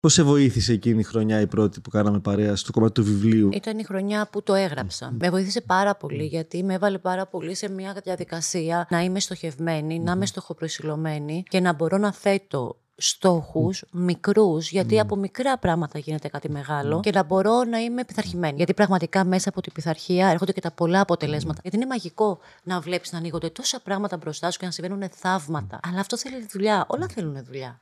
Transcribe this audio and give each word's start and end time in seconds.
Πώς 0.00 0.12
σε 0.12 0.22
βοήθησε 0.22 0.72
εκείνη 0.72 1.00
η 1.00 1.02
χρονιά 1.02 1.40
η 1.40 1.46
πρώτη 1.46 1.80
που 1.80 1.90
κάναμε 1.90 2.20
παρέα 2.20 2.56
στο 2.56 2.72
κομμάτι 2.72 2.92
του 2.92 3.04
βιβλίου; 3.04 3.48
Ήταν 3.52 3.78
η 3.78 3.84
χρονιά 3.84 4.28
που 4.32 4.42
το 4.42 4.54
έγραψα. 4.54 5.14
Με 5.20 5.30
βοήθησε 5.30 5.60
πάρα 5.60 5.94
πολύ 5.94 6.24
γιατί 6.24 6.64
με 6.64 6.74
έβαλε 6.74 6.98
πάρα 6.98 7.26
πολύ 7.26 7.54
σε 7.54 7.70
μια 7.70 8.00
διαδικασία 8.04 8.86
να 8.90 9.00
είμαι 9.00 9.20
στοχευμένη, 9.20 9.98
να 9.98 10.12
είμαι 10.12 10.26
στοχοπροσιλωμένη 10.26 11.42
και 11.48 11.60
να 11.60 11.72
μπορώ 11.72 11.98
να 11.98 12.12
θέτω 12.12 12.76
στόχους 12.96 13.84
μικρούς, 13.92 14.70
γιατί 14.70 15.00
από 15.00 15.16
μικρά 15.16 15.58
πράγματα 15.58 15.98
γίνεται 15.98 16.28
κάτι 16.28 16.50
μεγάλο 16.50 17.00
και 17.00 17.10
να 17.10 17.22
μπορώ 17.22 17.64
να 17.64 17.78
είμαι 17.78 18.04
πειθαρχημένη. 18.04 18.56
Γιατί 18.56 18.74
πραγματικά 18.74 19.24
μέσα 19.24 19.48
από 19.48 19.60
την 19.60 19.72
πειθαρχία 19.72 20.28
έρχονται 20.28 20.52
και 20.52 20.60
τα 20.60 20.70
πολλά 20.70 21.00
αποτελέσματα. 21.00 21.60
Γιατί 21.62 21.76
είναι 21.76 21.86
μαγικό 21.86 22.38
να 22.62 22.80
βλέπεις 22.80 23.12
να 23.12 23.18
ανοίγονται 23.18 23.48
τόσα 23.48 23.80
πράγματα 23.80 24.16
μπροστά 24.16 24.50
σου 24.50 24.58
και 24.58 24.64
να 24.64 24.70
συμβαίνουν 24.70 25.02
θαύματα. 25.14 25.80
Αλλά 25.82 26.00
αυτό 26.00 26.16
θέλει 26.16 26.46
δουλειά. 26.50 26.84
Όλα 26.88 27.06
θέλουν 27.14 27.44
δουλειά. 27.44 27.80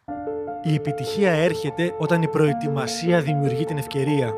Η 0.62 0.74
επιτυχία 0.74 1.32
έρχεται 1.32 1.94
όταν 1.98 2.22
η 2.22 2.28
προετοιμασία 2.28 3.20
δημιουργεί 3.20 3.64
την 3.64 3.78
ευκαιρία. 3.78 4.32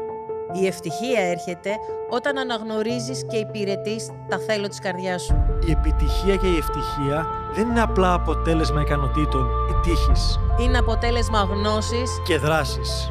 Η 0.52 0.66
ευτυχία 0.66 1.20
έρχεται 1.20 1.70
όταν 2.10 2.38
αναγνωρίζεις 2.38 3.24
και 3.30 3.36
υπηρετείς 3.36 4.10
τα 4.28 4.38
θέλω 4.38 4.68
της 4.68 4.78
καρδιάς 4.78 5.22
σου. 5.22 5.44
Η 5.66 5.70
επιτυχία 5.70 6.36
και 6.36 6.46
η 6.46 6.56
ευτυχία 6.56 7.26
δεν 7.54 7.68
είναι 7.68 7.80
απλά 7.80 8.12
αποτέλεσμα 8.12 8.80
ικανοτήτων 8.80 9.46
ή 9.70 9.80
τύχης. 9.82 10.40
Είναι 10.60 10.78
αποτέλεσμα 10.78 11.40
γνώσης 11.40 12.10
και 12.26 12.38
δράσης. 12.38 13.10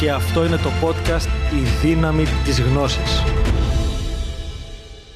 Και 0.00 0.12
αυτό 0.12 0.44
είναι 0.44 0.56
το 0.56 0.70
podcast 0.82 1.26
«Η 1.54 1.86
δύναμη 1.86 2.24
της 2.44 2.60
γνώσης». 2.60 3.22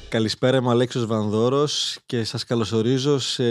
Καλησπέρα, 0.09 0.57
είμαι 0.57 0.67
ο 0.67 0.69
Αλέξιος 0.69 1.05
Βανδόρος 1.05 1.99
και 2.05 2.23
σας 2.23 2.43
καλωσορίζω 2.43 3.19
σε 3.19 3.43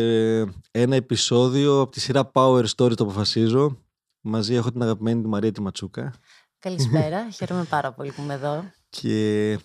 ένα 0.70 0.96
επεισόδιο 0.96 1.80
από 1.80 1.90
τη 1.90 2.00
σειρά 2.00 2.30
Power 2.34 2.64
Story 2.64 2.96
το 2.96 3.04
αποφασίζω. 3.04 3.78
Μαζί 4.20 4.54
έχω 4.54 4.72
την 4.72 4.82
αγαπημένη 4.82 5.22
τη 5.22 5.28
Μαρία 5.28 5.52
τη 5.52 5.60
Ματσούκα. 5.60 6.14
Καλησπέρα, 6.58 7.28
χαίρομαι 7.36 7.64
πάρα 7.64 7.92
πολύ 7.92 8.12
που 8.12 8.22
είμαι 8.22 8.34
εδώ. 8.34 8.64
Και 8.88 9.58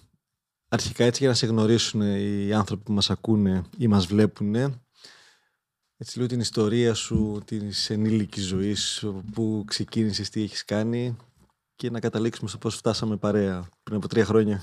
αρχικά 0.69 1.03
έτσι 1.03 1.19
για 1.19 1.29
να 1.29 1.35
σε 1.35 1.45
γνωρίσουν 1.45 2.01
οι 2.01 2.53
άνθρωποι 2.53 2.83
που 2.83 2.91
μας 2.91 3.09
ακούνε 3.09 3.63
ή 3.77 3.87
μας 3.87 4.05
βλέπουν 4.05 4.55
έτσι 5.97 6.17
λίγο 6.17 6.27
την 6.27 6.39
ιστορία 6.39 6.93
σου, 6.93 7.41
την 7.45 7.71
ενήλικη 7.87 8.41
ζωή, 8.41 8.75
που 9.33 9.63
ξεκίνησες, 9.67 10.29
τι 10.29 10.41
έχεις 10.41 10.65
κάνει 10.65 11.17
και 11.75 11.89
να 11.89 11.99
καταλήξουμε 11.99 12.49
στο 12.49 12.57
πώς 12.57 12.75
φτάσαμε 12.75 13.17
παρέα 13.17 13.69
πριν 13.83 13.97
από 13.97 14.07
τρία 14.07 14.25
χρόνια. 14.25 14.61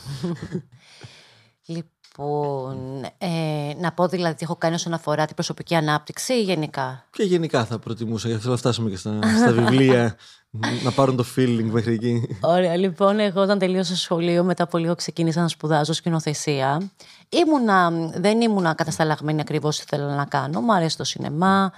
Λοιπόν, 1.66 3.05
ε, 3.18 3.74
να 3.80 3.92
πω 3.92 4.06
δηλαδή 4.06 4.34
τι 4.34 4.44
έχω 4.44 4.56
κάνει 4.56 4.74
όσον 4.74 4.92
αφορά 4.92 5.24
την 5.24 5.34
προσωπική 5.34 5.74
ανάπτυξη 5.74 6.33
ή 6.33 6.42
γενικά; 6.42 7.06
Και 7.10 7.22
γενικά 7.22 7.64
θα 7.64 7.78
προτιμούσα, 7.78 8.27
γιατί 8.27 8.42
θέλω 8.42 8.52
να 8.55 8.58
φτάσουμε 8.58 8.90
και 8.90 8.96
στα, 8.96 9.18
στα 9.38 9.52
βιβλία, 9.52 10.16
να 10.84 10.90
πάρουν 10.90 11.16
το 11.16 11.24
feeling 11.36 11.68
μέχρι 11.70 11.94
εκεί. 11.94 12.38
Ωραία, 12.40 12.77
λοιπόν, 12.77 13.18
εγώ 13.18 13.40
όταν 13.40 13.58
τελείωσα 13.58 13.96
σχολείο, 13.96 14.44
μετά 14.44 14.62
από 14.62 14.78
λίγο 14.78 14.94
ξεκίνησα 14.94 15.40
να 15.40 15.48
σπουδάζω 15.48 15.92
σκηνοθεσία. 15.92 16.90
Ήμουνα, 17.28 17.90
δεν 18.14 18.40
ήμουνα 18.40 18.74
κατασταλαγμένη 18.74 19.40
ακριβώς 19.40 19.77
τι 19.77 19.84
ήθελα 19.86 20.14
να 20.14 20.24
κάνω. 20.24 20.60
Μου 20.60 20.74
αρέσει 20.74 20.96
το 20.96 21.05
σινεμά, 21.05 21.72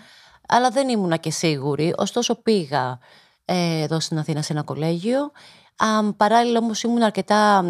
αλλά 0.49 0.71
δεν 0.71 0.89
ήμουνα 0.89 1.17
και 1.17 1.31
σίγουρη. 1.31 1.95
Ωστόσο, 1.97 2.35
πήγα 2.35 2.91
ε, 2.91 2.99
εδώ 3.45 4.01
στην 4.01 4.19
Αθήνα 4.19 4.43
σε 4.43 4.53
ένα 4.53 4.63
κολέγιο. 4.63 5.31
Α, 5.77 6.13
παράλληλα 6.17 6.59
όμως 6.59 6.83
ήμουν 6.83 7.03
αρκετά 7.03 7.65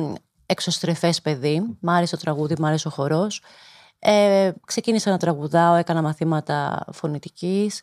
εξωστρεφές 0.46 1.22
παιδί. 1.22 1.76
Μ' 1.80 1.90
άρεσε 1.90 2.16
το 2.16 2.22
τραγούδι, 2.22 2.54
μ' 2.58 2.64
άρεσε 2.64 2.88
ο 2.88 2.90
χορός. 2.90 3.42
Ε, 3.98 4.52
ξεκίνησα 4.66 5.10
να 5.10 5.18
τραγουδάω, 5.18 5.74
έκανα 5.74 6.02
μαθήματα 6.02 6.84
φωνητικής. 6.92 7.82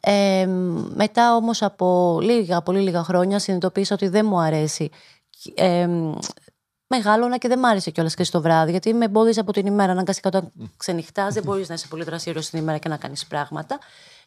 Ε, 0.00 0.46
μετά 0.94 1.36
όμως 1.36 1.62
από 1.62 2.18
λίγα, 2.22 2.62
πολύ 2.62 2.80
λίγα 2.80 3.02
χρόνια 3.02 3.38
συνειδητοποίησα 3.38 3.94
ότι 3.94 4.08
δεν 4.08 4.26
μου 4.26 4.38
αρέσει. 4.40 4.90
Ε, 5.54 5.88
μεγάλωνα 6.88 7.38
και 7.38 7.48
δεν 7.48 7.58
μ' 7.58 7.64
άρεσε 7.64 7.90
κιόλας 7.90 8.14
και 8.14 8.24
στο 8.24 8.40
βράδυ, 8.40 8.70
γιατί 8.70 8.94
με 8.94 9.04
εμπόδιζε 9.04 9.40
από 9.40 9.52
την 9.52 9.66
ημέρα. 9.66 9.92
Αναγκαστικά 9.92 10.28
όταν 10.28 10.52
ξενυχτάς, 10.76 11.34
δεν 11.34 11.42
μπορείς 11.42 11.68
να 11.68 11.74
είσαι 11.74 11.86
πολύ 11.88 12.04
δραστήριο 12.04 12.40
την 12.40 12.58
ημέρα 12.58 12.78
και 12.78 12.88
να 12.88 12.96
κάνεις 12.96 13.26
πράγματα. 13.26 13.78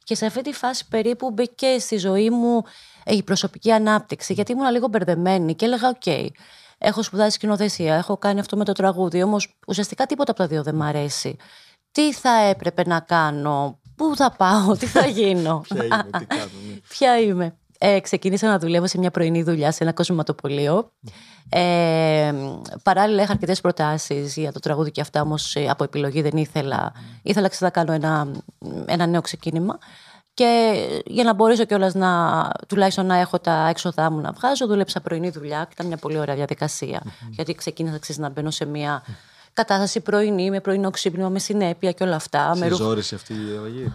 Και 0.03 0.16
σε 0.16 0.25
αυτή 0.25 0.41
τη 0.41 0.53
φάση 0.53 0.88
περίπου 0.88 1.31
μπήκε 1.31 1.79
στη 1.79 1.97
ζωή 1.97 2.29
μου 2.29 2.63
η 3.05 3.23
προσωπική 3.23 3.72
ανάπτυξη, 3.72 4.33
γιατί 4.33 4.51
ήμουν 4.51 4.72
λίγο 4.72 4.88
μπερδεμένη 4.88 5.55
και 5.55 5.66
έλεγα: 5.66 5.89
Οκ, 5.89 6.31
έχω 6.77 7.03
σπουδάσει 7.03 7.31
σκηνοθεσία, 7.31 7.95
έχω 7.95 8.17
κάνει 8.17 8.39
αυτό 8.39 8.57
με 8.57 8.66
το 8.66 8.72
τραγούδι, 8.72 9.23
όμως 9.23 9.57
ουσιαστικά 9.67 10.05
τίποτα 10.05 10.31
από 10.31 10.39
τα 10.39 10.47
δύο 10.47 10.63
δεν 10.63 10.75
μ' 10.75 10.81
αρέσει. 10.83 11.35
Τι 11.91 12.13
θα 12.13 12.38
έπρεπε 12.38 12.83
να 12.85 12.99
κάνω, 12.99 13.79
πού 13.95 14.16
θα 14.16 14.31
πάω, 14.31 14.78
τι 14.78 14.85
θα 14.85 15.05
γίνω; 15.17 15.61
Ποια 15.67 15.83
είμαι, 15.83 16.19
τι 16.19 16.25
κάνω. 16.25 16.51
Ναι. 16.67 16.79
Ποια 16.89 17.19
είμαι; 17.19 17.57
Ε, 17.84 18.00
ξεκίνησα 18.00 18.47
να 18.47 18.59
δουλεύω 18.59 18.88
σε 18.88 18.97
μια 18.97 19.12
πρωινή 19.12 19.44
δουλειά 19.44 19.72
σε 19.72 19.84
ένα 19.84 19.94
κοσμηματοπολείο. 19.94 20.92
Ε, 21.50 22.34
παράλληλα 22.84 23.24
είχα 23.24 23.31
αρκετές 23.31 23.62
προτάσεις 23.62 24.38
για 24.38 24.52
το 24.52 24.59
τραγούδι 24.59 24.92
και 24.92 25.02
αυτά, 25.02 25.22
όμως 25.22 25.56
ε, 25.56 25.68
από 25.69 25.84
επιλογή 25.84 26.22
δεν 26.22 26.38
ήθελα. 26.38 26.94
Ήθελα 27.22 27.50
να 27.59 27.70
κάνω 27.70 27.94
ένα, 27.94 28.31
ένα 28.86 29.06
νέο 29.06 29.22
ξεκίνημα. 29.22 29.78
Και 30.34 30.74
για 31.06 31.24
να 31.24 31.34
μπορέσω 31.34 31.66
κιόλας 31.66 31.94
να 31.94 32.50
τουλάχιστον 32.68 33.06
να 33.06 33.16
έχω 33.16 33.40
τα 33.40 33.68
έξοδά 33.68 34.12
μου 34.12 34.20
να 34.20 34.31
βγάζω, 34.31 34.68
δούλεψα 34.68 35.02
πρωινή 35.02 35.30
δουλειά 35.30 35.64
και 35.64 35.72
ήταν 35.74 35.88
μια 35.88 35.97
πολύ 35.97 36.18
ωραία 36.18 36.36
Γιατί 37.30 37.53
ξεκίνησα 37.53 37.97
ξέρεις, 38.00 38.22
να 38.22 38.30
μπαίνω 38.30 38.52
σε 38.52 38.66
μια 38.66 39.03
κατάσταση 39.53 40.00
πρωινή, 40.00 40.50
με 40.50 40.59
πρωινό 40.59 40.89
ξύπνημα, 40.89 41.29
με 41.29 41.39
συνέπεια 41.39 41.91
και 41.91 42.03
όλα 42.03 42.16
αυτά. 42.16 42.56
Σε 42.56 42.73
ζόρισε 42.75 43.16
αυτή 43.16 43.34
η 43.34 43.57
αλλαγή; 43.57 43.94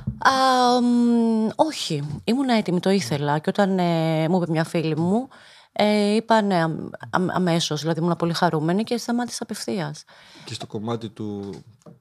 όχι, 1.55 2.21
ήμουν 2.25 2.49
έτοιμη, 2.49 2.81
το 2.81 2.91
ήθελα. 2.91 3.39
Και 3.39 3.49
όταν 3.49 3.79
ε, 3.79 4.29
μου 4.29 4.37
είπε 4.37 4.47
μια 4.51 4.65
φίλη 4.65 4.97
μου, 4.97 5.29
ε, 5.73 6.15
είπα 6.15 6.43
ναι, 6.43 6.65
αμέσως. 7.11 7.81
Δηλαδή 7.81 8.01
ήμουν 8.01 8.17
πολύ 8.17 8.33
χαρούμενη 8.33 8.85
και 8.85 8.97
σταμάτησα 8.97 9.43
απευθείας. 9.43 10.05
Και 10.45 10.55
στο 10.55 10.67
κομμάτι 10.67 11.09
του 11.09 11.55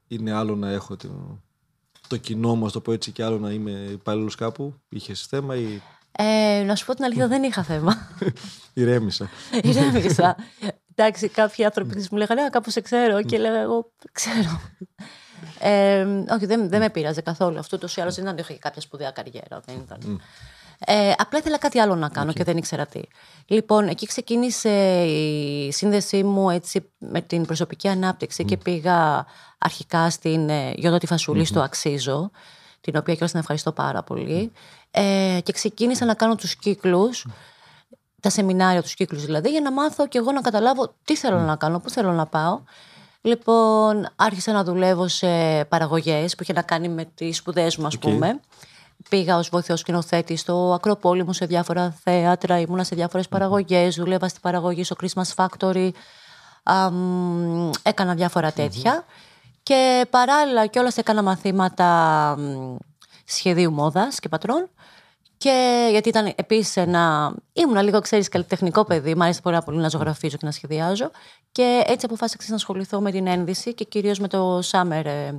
είναι 0.08 0.32
άλλο 0.32 0.56
να 0.56 0.70
έχω 0.70 0.96
το, 0.96 1.40
το 2.06 2.16
κοινό 2.16 2.54
μα, 2.54 2.70
το 2.70 2.80
πω 2.80 2.92
έτσι 2.92 3.10
και 3.10 3.24
άλλο 3.24 3.38
να 3.38 3.50
είμαι 3.50 3.70
υπάλληλο 3.70 4.30
κάπου. 4.36 4.74
Είχες 4.88 5.20
θέμα 5.20 5.56
ή. 5.56 5.80
Ε, 6.12 6.62
να 6.66 6.74
σου 6.74 6.86
πω 6.86 6.94
την 6.94 7.04
αλήθεια, 7.04 7.28
δεν 7.28 7.42
είχα 7.42 7.62
θέμα. 7.62 8.08
Ηρέμησα. 8.74 9.28
Ηρέμησα. 9.62 10.36
Εντάξει, 10.98 11.28
κάποιοι 11.28 11.64
άνθρωποι 11.64 12.06
μου 12.10 12.18
λέγανε 12.18 12.48
κάπου 12.50 12.70
σε 12.70 12.80
ξέρω 12.80 13.22
και 13.22 13.38
λέγα 13.38 13.58
εγώ 13.58 13.90
ξέρω. 14.12 14.60
Ε, 15.60 16.06
όχι, 16.30 16.46
δεν, 16.46 16.68
δεν 16.68 16.80
με 16.80 16.90
πείραζε 16.90 17.20
καθόλου. 17.20 17.58
Αυτό 17.58 17.78
το 17.78 17.88
ή 17.96 18.00
άλλως 18.00 18.14
δεν 18.14 18.24
ήταν 18.24 18.38
ότι 18.38 18.58
κάποια 18.58 18.80
σπουδαία 18.80 19.10
καριέρα. 19.10 19.60
Δεν 19.66 19.76
ήταν. 19.76 20.20
Ε, 20.78 21.12
απλά 21.16 21.38
ήθελα 21.38 21.58
κάτι 21.58 21.78
άλλο 21.78 21.94
να 21.94 22.08
κάνω 22.08 22.32
και 22.32 22.44
δεν 22.44 22.56
ήξερα 22.56 22.86
τι. 22.86 23.00
Λοιπόν, 23.46 23.88
εκεί 23.88 24.06
ξεκίνησε 24.06 25.02
η 25.04 25.72
σύνδεσή 25.72 26.22
μου 26.22 26.50
έτσι, 26.50 26.90
με 26.98 27.20
την 27.20 27.46
προσωπική 27.46 27.88
ανάπτυξη 27.88 28.44
και 28.44 28.56
πήγα 28.56 29.26
αρχικά 29.58 30.10
στην 30.10 30.48
ε, 30.48 30.72
Γιώτα 30.76 30.98
τη 30.98 31.06
Φασούλη 31.06 31.44
στο 31.44 31.60
Αξίζω, 31.60 32.30
την 32.80 32.96
οποία 32.96 33.14
και 33.14 33.24
την 33.24 33.38
ευχαριστώ 33.38 33.72
πάρα 33.72 34.02
πολύ. 34.02 34.52
Ε, 34.90 35.38
και 35.42 35.52
ξεκίνησα 35.52 36.04
να 36.04 36.14
κάνω 36.14 36.34
τους 36.34 36.56
κύκλους, 36.56 37.26
τα 38.20 38.30
σεμινάρια, 38.30 38.82
τους 38.82 38.94
κύκλους 38.94 39.24
δηλαδή, 39.24 39.50
για 39.50 39.60
να 39.60 39.72
μάθω 39.72 40.08
και 40.08 40.18
εγώ 40.18 40.32
να 40.32 40.40
καταλάβω 40.40 40.94
τι 41.04 41.16
θέλω 41.16 41.38
να 41.38 41.56
κάνω, 41.56 41.80
πού 41.80 41.90
θέλω 41.90 42.12
να 42.12 42.26
πάω. 42.26 42.60
Λοιπόν, 43.20 44.08
άρχισα 44.16 44.52
να 44.52 44.64
δουλεύω 44.64 45.08
σε 45.08 45.64
παραγωγές 45.64 46.34
που 46.34 46.42
είχε 46.42 46.52
να 46.52 46.62
κάνει 46.62 46.88
με 46.88 47.04
τις 47.14 47.36
σπουδές 47.36 47.76
μου, 47.76 47.86
ας 47.86 47.98
πούμε. 47.98 48.40
Πήγα 49.08 49.36
ως 49.36 49.48
βοηθός 49.48 49.80
σκηνοθέτη 49.80 50.36
στο 50.36 50.72
Ακροπόλυμο 50.74 51.32
σε 51.32 51.46
διάφορα 51.46 51.96
θέατρα, 52.02 52.58
ήμουνα 52.58 52.84
σε 52.84 52.94
διάφορες 52.94 53.28
παραγωγές, 53.28 53.96
δούλευα 53.96 54.28
στην 54.28 54.40
παραγωγή 54.40 54.84
στο 54.84 54.96
Christmas 55.00 55.34
Factory. 55.34 55.90
έκανα 57.82 58.14
διάφορα 58.14 58.52
Και 59.62 60.06
παράλληλα 60.10 60.66
κιόλας 60.66 60.96
έκανα 60.96 61.22
μαθήματα 61.22 62.36
σχεδίου 63.24 63.72
μόδας 63.72 64.18
και 64.20 64.28
πατρών. 64.28 64.68
Και 65.38 65.86
γιατί 65.90 66.08
ήταν 66.08 66.32
επίσης 66.36 66.76
ένα. 66.76 67.34
ήμουν 67.52 67.82
λίγο, 67.82 68.00
ξέρεις, 68.00 68.28
καλλιτεχνικό 68.28 68.84
παιδί. 68.84 69.14
Μ' 69.14 69.22
άρεσε 69.22 69.40
πάρα 69.40 69.62
πολύ 69.62 69.78
να 69.78 69.88
ζωγραφίζω 69.88 70.36
και 70.36 70.46
να 70.46 70.50
σχεδιάζω. 70.50 71.10
Και 71.52 71.82
έτσι 71.86 72.06
αποφάσισα 72.06 72.44
να 72.48 72.54
ασχοληθώ 72.54 73.00
με 73.00 73.10
την 73.10 73.26
ένδυση 73.26 73.74
και 73.74 73.84
κυρίως 73.84 74.18
με 74.18 74.28
το 74.28 74.58
summer 74.58 75.04
ε, 75.04 75.32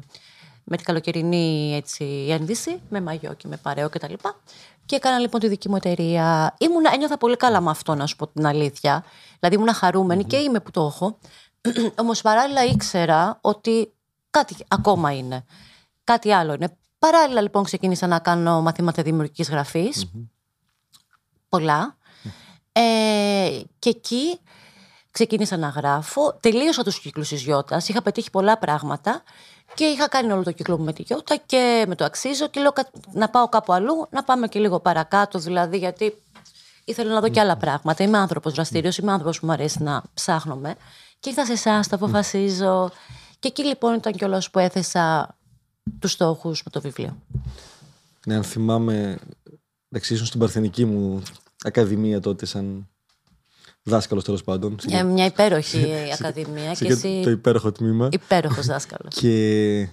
με 0.69 0.75
την 0.75 0.85
καλοκαιρινή 0.85 1.75
έτσι, 1.75 2.27
ένδυση, 2.29 2.81
με 2.89 3.01
μαγιό 3.01 3.33
και 3.33 3.47
με 3.47 3.57
παρέο 3.57 3.89
κτλ. 3.89 4.13
Και, 4.13 4.29
Και 4.85 4.95
έκανα 4.95 5.19
λοιπόν 5.19 5.39
τη 5.39 5.47
δική 5.47 5.69
μου 5.69 5.75
εταιρεία. 5.75 6.55
Ήμουνα, 6.59 6.93
ένιωθα 6.93 7.17
πολύ 7.17 7.37
καλά 7.37 7.61
με 7.61 7.69
αυτό, 7.69 7.95
να 7.95 8.05
σου 8.05 8.15
πω 8.15 8.27
την 8.27 8.45
αλήθεια. 8.45 9.03
Δηλαδή 9.39 9.55
ήμουν 9.57 9.73
χαρούμενη 9.73 10.23
και 10.23 10.37
είμαι 10.37 10.59
που 10.59 10.71
το 10.71 10.85
έχω. 10.85 11.17
Όμως 12.01 12.21
παράλληλα 12.21 12.63
ήξερα 12.63 13.37
ότι 13.41 13.93
κάτι 14.29 14.55
ακόμα 14.67 15.11
είναι. 15.11 15.45
Κάτι 16.03 16.31
άλλο 16.31 16.53
είναι. 16.53 16.77
Παράλληλα 17.11 17.41
λοιπόν 17.41 17.63
ξεκίνησα 17.63 18.07
να 18.07 18.19
κάνω 18.19 18.61
μαθήματα 18.61 19.03
δημιουργικής 19.03 19.49
γραφής. 19.49 20.11
Πολλά. 21.49 21.97
Ε, 22.71 23.61
και 23.79 23.89
εκεί 23.89 24.39
ξεκίνησα 25.11 25.57
να 25.57 25.67
γράφω. 25.67 26.37
Τελείωσα 26.39 26.83
τους 26.83 26.99
κύκλους 26.99 27.27
της 27.29 27.41
Γιώτας. 27.41 27.89
Είχα 27.89 28.01
πετύχει 28.01 28.29
πολλά 28.29 28.57
πράγματα. 28.57 29.23
Και 29.73 29.85
είχα 29.85 30.07
κάνει 30.07 30.31
όλο 30.31 30.43
το 30.43 30.51
κύκλο 30.51 30.77
μου 30.77 30.83
με 30.83 30.93
τη 30.93 31.01
Γιώτα 31.01 31.35
και 31.45 31.85
με 31.87 31.95
το 31.95 32.05
αξίζω 32.05 32.47
και 32.47 32.59
λέω 32.59 32.71
κα- 32.71 32.89
να 33.11 33.29
πάω 33.29 33.49
κάπου 33.49 33.73
αλλού, 33.73 34.07
να 34.09 34.23
πάμε 34.23 34.47
και 34.47 34.59
λίγο 34.59 34.79
παρακάτω 34.79 35.39
δηλαδή 35.39 35.77
γιατί 35.77 36.21
ήθελα 36.85 37.13
να 37.13 37.19
δω 37.19 37.29
και 37.29 37.39
άλλα 37.39 37.57
πράγματα. 37.57 38.03
Είμαι 38.03 38.17
άνθρωπος 38.17 38.53
δραστήριος, 38.53 38.97
είμαι 38.97 39.11
άνθρωπος 39.11 39.39
που 39.39 39.45
μου 39.45 39.51
αρέσει 39.51 39.83
να 39.83 40.01
ψάχνομαι 40.13 40.75
και 41.19 41.29
ήρθα 41.29 41.45
σε 41.45 41.51
εσάς, 41.51 41.87
τα 41.87 41.95
αποφασίζω 41.95 42.89
και 43.39 43.47
εκεί 43.47 43.63
λοιπόν 43.65 43.93
ήταν 43.93 44.13
κιόλας 44.13 44.49
που 44.49 44.59
έθεσα 44.59 45.36
τους 45.99 46.11
στόχους 46.11 46.63
με 46.63 46.71
το 46.71 46.81
βιβλίο. 46.81 47.17
Ναι, 48.25 48.35
αν 48.35 48.43
θυμάμαι, 48.43 49.17
εντάξει, 49.89 50.13
ήσουν 50.13 50.25
στην 50.25 50.39
Παρθενική 50.39 50.85
μου 50.85 51.23
ακαδημία 51.63 52.19
τότε 52.19 52.45
σαν 52.45 52.87
δάσκαλος 53.83 54.23
τέλος 54.23 54.43
πάντων. 54.43 54.77
Ε, 54.89 55.03
μια 55.03 55.25
υπέροχη 55.25 55.93
ακαδημία 56.19 56.75
σε 56.75 56.85
και 56.85 56.93
και 56.93 56.93
εσύ 56.93 57.21
το 57.23 57.29
υπέροχο 57.29 57.71
τμήμα. 57.71 58.09
υπέροχος 58.11 58.65
δάσκαλος. 58.73 59.13
Και 59.13 59.89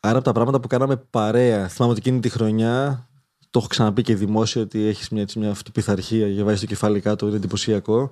άρα 0.00 0.16
από 0.16 0.24
τα 0.24 0.32
πράγματα 0.32 0.60
που 0.60 0.68
κάναμε 0.68 0.96
παρέα, 0.96 1.68
θυμάμαι 1.68 1.92
ότι 1.92 2.00
εκείνη 2.06 2.20
τη 2.20 2.28
χρονιά, 2.28 3.08
το 3.50 3.58
έχω 3.58 3.68
ξαναπεί 3.68 4.02
και 4.02 4.14
δημόσια 4.14 4.62
ότι 4.62 4.86
έχεις 4.86 5.08
μια, 5.08 5.22
έτσι, 5.22 5.38
μια 5.38 5.50
αυτοπιθαρχία 5.50 6.34
και 6.34 6.42
βάζεις 6.42 6.60
το 6.60 6.66
κεφάλι 6.66 7.00
κάτω, 7.00 7.26
είναι 7.26 7.36
εντυπωσιακό. 7.36 8.10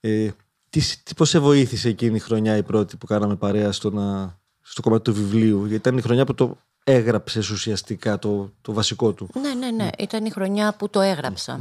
Ε, 0.00 0.30
τι, 0.70 0.80
τι, 1.02 1.14
πώς 1.14 1.28
σε 1.28 1.38
βοήθησε 1.38 1.88
εκείνη 1.88 2.16
η 2.16 2.18
χρονιά 2.18 2.56
η 2.56 2.62
πρώτη 2.62 2.96
που 2.96 3.06
κάναμε 3.06 3.36
παρέα 3.36 3.72
στο, 3.72 3.90
να, 3.90 4.38
στο 4.66 4.82
κομμάτι 4.82 5.02
του 5.02 5.14
βιβλίου, 5.14 5.58
γιατί 5.58 5.74
ήταν 5.74 5.98
η 5.98 6.00
χρονιά 6.00 6.24
που 6.24 6.34
το 6.34 6.56
έγραψες 6.84 7.50
ουσιαστικά 7.50 8.18
το, 8.18 8.50
το 8.62 8.72
βασικό 8.72 9.12
του. 9.12 9.28
Ναι, 9.40 9.54
ναι, 9.54 9.70
ναι. 9.70 9.88
Ήταν 9.98 10.24
η 10.24 10.30
χρονιά 10.30 10.74
που 10.74 10.90
το 10.90 11.00
έγραψα. 11.00 11.60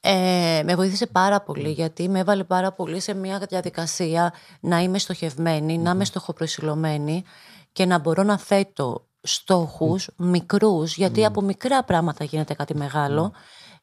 Ε, 0.00 0.62
με 0.64 0.74
βοήθησε 0.74 1.06
πάρα 1.06 1.40
πολύ 1.40 1.70
γιατί 1.70 2.08
με 2.08 2.18
έβαλε 2.18 2.44
πάρα 2.44 2.72
πολύ 2.72 3.00
σε 3.00 3.14
μια 3.14 3.38
διαδικασία 3.48 4.32
να 4.60 4.78
είμαι 4.78 4.98
στοχευμένη, 4.98 5.78
να 5.78 5.90
είμαι 5.90 6.04
στοχοπροσιλωμένη 6.04 7.24
και 7.72 7.86
να 7.86 7.98
μπορώ 7.98 8.22
να 8.22 8.38
θέτω 8.38 9.06
στόχους 9.20 10.10
μικρούς 10.16 10.96
γιατί 10.96 11.24
από 11.24 11.40
μικρά 11.40 11.84
πράγματα 11.84 12.24
γίνεται 12.24 12.54
κάτι 12.54 12.74
μεγάλο 12.76 13.32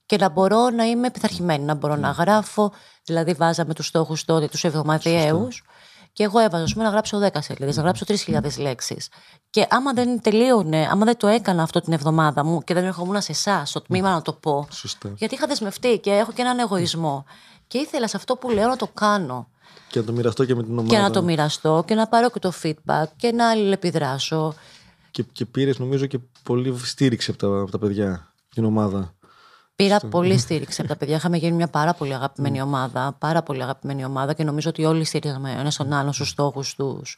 και 0.06 0.17
να 0.17 0.29
μπορώ 0.29 0.69
να 0.69 0.83
είμαι 0.83 1.11
πειθαρχημένη, 1.11 1.63
να 1.63 1.73
μπορώ 1.73 1.95
να 1.95 2.09
γράφω, 2.09 2.73
δηλαδή 3.03 3.33
βάζαμε 3.33 3.73
τους 3.73 3.88
στόχους 3.88 4.25
τότε, 4.25 4.47
τους 4.47 4.63
εβδομαδιαίους 4.63 5.63
και 6.13 6.24
εγώ 6.24 6.39
έβαζα, 6.39 6.63
ας 6.63 6.74
πούμε, 6.74 6.83
να 6.83 6.89
γράψω 6.89 7.19
10 7.19 7.27
σελίδες, 7.39 7.75
να 7.75 7.81
γράψω 7.81 8.06
3.000 8.07 8.57
λέξεις. 8.57 9.07
Και 9.50 9.68
άμα 9.69 9.94
δεν 9.94 10.21
τελείωνε, 10.21 10.88
άμα 10.92 11.06
δεν 11.06 11.18
το 11.18 11.27
έκανα 11.27 11.63
αυτό 11.63 11.81
την 11.81 11.94
εβδομάδα 11.94 12.45
μου 12.45 12.62
και 12.63 12.74
δεν 12.74 12.83
ερχόμουν 12.83 13.21
σε 13.21 13.31
εσά 13.31 13.65
στο 13.65 13.81
τμήμα 13.81 14.12
να 14.12 14.21
το 14.21 14.33
πω, 14.33 14.68
Σωστά. 14.71 15.13
γιατί 15.15 15.36
είχα 15.36 15.48
δεσμευτεί 15.48 16.00
και 16.00 16.12
έχω 16.12 16.31
και 16.31 16.42
έναν 16.42 16.60
εγωισμό. 16.60 17.25
Και 17.68 17.77
ήθελα 17.77 18.07
σε 18.07 18.18
αυτό 18.18 18.36
που 18.36 18.50
λέω 18.50 18.68
να 18.68 18.75
το 18.75 18.88
κάνω. 18.94 19.48
Και 19.89 20.00
να 20.00 20.06
το 20.06 20.12
μοιραστώ 20.12 20.45
και 20.45 20.56
με 20.56 20.63
την 20.63 20.71
ομάδα. 20.71 20.95
Και 20.95 21.01
να 21.01 21.10
το 21.10 21.21
μοιραστώ 21.21 21.83
και 21.88 21.95
να 21.95 22.07
πάρω 22.07 22.30
και 22.30 22.39
το 22.39 22.51
feedback 22.63 23.06
και 23.16 23.31
να 23.31 23.50
αλληλεπιδράσω. 23.50 24.54
Και, 25.12 25.24
και 25.31 25.45
πήρες 25.45 25.80
νομίζω 25.80 26.06
και 26.06 26.19
πολύ 26.44 26.77
στήριξη 26.83 27.31
από 27.31 27.39
τα, 27.39 27.62
από 27.62 27.71
τα 27.71 27.80
παιδιά, 27.80 28.33
την 28.50 28.66
ομάδα. 28.66 29.13
Πήρα 29.75 29.99
πολύ 29.99 30.37
στήριξη 30.37 30.81
από 30.81 30.89
τα 30.89 30.95
παιδιά. 30.97 31.15
Είχαμε 31.15 31.37
γίνει 31.37 31.55
μια 31.55 31.67
πάρα 31.67 31.93
πολύ 31.93 32.13
αγαπημένη 32.13 32.61
ομάδα. 32.61 33.15
Πάρα 33.19 33.43
πολύ 33.43 33.63
αγαπημένη 33.63 34.05
ομάδα 34.05 34.33
και 34.33 34.43
νομίζω 34.43 34.69
ότι 34.69 34.85
όλοι 34.85 35.03
στήριζαμε 35.03 35.51
ένας 35.51 35.75
τον 35.75 35.93
άλλον 35.93 36.13
στους 36.13 36.29
στόχους 36.29 36.75
τους 36.75 37.17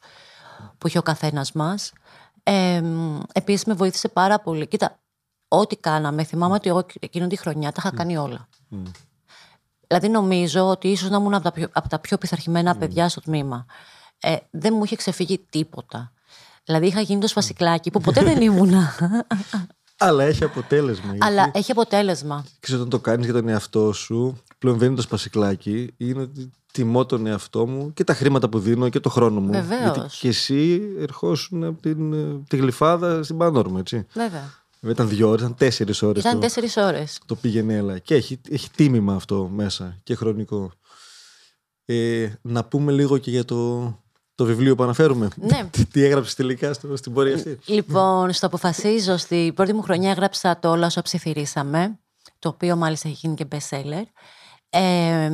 που 0.78 0.88
είχε 0.88 0.98
ο 0.98 1.02
καθένας 1.02 1.52
μας. 1.52 1.94
Ε, 2.44 2.82
Επίσης 3.34 3.66
με 3.66 3.74
βοήθησε 3.74 4.08
πάρα 4.08 4.40
πολύ. 4.40 4.68
Κοίτα, 4.68 5.00
ό,τι 5.48 5.76
κάναμε, 5.76 6.24
θυμάμαι 6.24 6.54
ότι 6.54 6.70
εγώ 6.70 6.86
εκείνη 7.00 7.28
τη 7.28 7.36
χρονιά 7.36 7.72
τα 7.72 7.82
είχα 7.86 7.96
κάνει 7.96 8.18
όλα. 8.18 8.48
Δηλαδή 9.88 10.10
νομίζω 10.10 10.70
ότι 10.70 10.88
ίσως 10.88 11.10
να 11.10 11.18
ήμουν 11.18 11.34
από 11.34 11.44
τα 11.44 11.52
πιο, 11.52 11.68
από 11.72 11.90
τα 11.90 12.00
πιο 12.00 12.18
πειθαρχημένα 12.18 12.76
παιδιά 12.76 13.10
στο 13.10 13.22
τμήμα. 13.22 13.66
Ε, 14.20 14.36
δεν 14.52 14.74
μου 14.74 14.84
είχε 14.84 14.96
ξεφύγει 14.96 15.46
τίποτα. 15.50 16.12
Δηλαδή 16.64 16.88
είχα 16.88 17.02
γίνει 17.02 17.22
το 17.22 17.28
σπασικλάκι 17.28 17.92
που 17.92 18.02
ποτέ 18.02 18.24
δεν 18.24 18.42
ήμουνα. 18.42 18.96
Αλλά 19.98 20.24
έχει 20.24 20.44
αποτέλεσμα. 20.44 21.06
γιατί- 21.10 21.26
Αλλά 21.26 21.52
έχει 21.54 21.72
αποτέλεσμα. 21.72 22.46
Ξέρεις, 22.60 22.82
όταν 22.82 22.90
το 23.00 23.00
κάνεις 23.00 23.26
για 23.26 23.34
τον 23.34 23.48
εαυτό 23.48 23.92
σου, 23.94 24.38
πλέον 24.58 24.78
δεν 24.78 24.88
είναι 24.88 24.96
το 24.96 25.02
σπασικλάκι, 25.02 25.94
είναι 25.98 26.22
ότι 26.22 26.52
τιμώ 26.72 27.06
τον 27.06 27.26
εαυτό 27.26 27.68
μου 27.68 27.94
και 27.94 28.04
τα 28.04 28.14
χρήματα 28.14 28.50
που 28.50 28.60
δίνω 28.60 28.90
και 28.90 29.00
το 29.00 29.10
χρόνο 29.10 29.40
μου. 29.40 29.52
Βεβαίως. 29.52 29.82
Γιατί 29.96 30.18
και 30.20 30.28
εσύ 30.28 30.82
ερχόσουν 31.00 31.64
από 31.64 31.82
την, 31.82 32.14
ε, 32.14 32.42
τη 32.48 32.58
γλυφάδα 32.58 33.24
στην 33.24 33.38
Πανόρμα, 33.38 33.80
έτσι. 33.80 34.06
Βέβαια. 34.14 34.54
Βέβαια, 34.80 35.06
Ήταν 35.06 35.10
δύο 35.10 35.28
ώρες, 35.30 35.42
ήταν 35.42 35.56
τέσσερις 35.56 36.02
ώρες 36.02 36.22
Ήταν 36.22 36.34
το, 36.34 36.40
τέσσερις 36.40 36.78
ώρες. 36.78 37.20
το 37.26 37.36
πήγαινε 37.36 37.74
έλα. 37.76 38.00
Και 38.00 38.16
έχει, 38.16 38.40
έχει 38.50 38.70
τίμημα 38.76 39.14
αυτό 39.14 39.50
μέσα 39.54 39.98
και 40.04 40.16
χρονικό. 40.16 40.72
Ε, 41.86 42.30
να 42.42 42.64
πούμε 42.66 42.92
λίγο 42.92 43.18
και 43.18 43.30
για 43.32 43.46
το, 43.46 43.84
το 44.36 44.46
βιβλίο 44.46 44.76
που 44.76 44.84
αναφέρουμε. 44.84 45.28
Ναι. 45.36 45.70
Τι 45.92 46.04
έγραψες 46.04 46.36
τελικά 46.36 46.74
στο, 46.74 46.96
στην 46.96 47.14
πορεία 47.14 47.36
αυτή; 47.36 47.60
Λοιπόν, 47.66 48.34
στο 48.34 48.46
αποφασίζω, 48.46 49.18
στην 49.18 49.54
πρώτη 49.54 49.74
μου 49.74 49.82
χρονιά 49.82 50.12
έγραψα 50.12 50.60
το 50.60 50.70
Όλα 50.70 50.86
όσα 50.86 51.02
ψιθυρίσαμε, 51.02 52.00
το 52.40 52.50
οποίο 52.50 52.76
μάλιστα 52.76 53.08
έχει 53.08 53.18
γίνει 53.22 53.36
και 53.36 53.46
best 53.52 53.70
seller. 53.70 54.04
Ε, 54.70 55.32